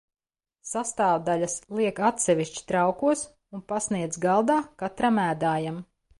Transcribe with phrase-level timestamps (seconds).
[0.69, 3.23] Sastāvdaļas liek atsevišķi traukos
[3.59, 5.81] un pasniedz galdā katram ēdājam.